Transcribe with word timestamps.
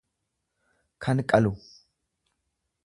kan 1.03 1.17
qalu. 1.29 1.53